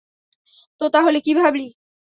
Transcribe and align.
তো, 0.81 0.85
তাহলে 0.89 1.17
কী 1.21 1.31
ভাবলি? 1.35 1.67